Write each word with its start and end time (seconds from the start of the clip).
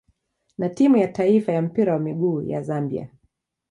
na 0.57 0.69
timu 0.69 0.97
ya 0.97 1.07
taifa 1.07 1.51
ya 1.51 1.61
mpira 1.61 1.93
wa 1.93 1.99
miguu 1.99 2.41
ya 2.41 2.61
Zambia. 2.61 3.09